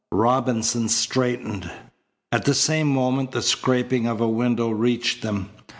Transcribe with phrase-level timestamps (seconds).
[0.13, 1.69] Robinson straightened.
[2.31, 5.51] At the same moment the scraping of a window reached them.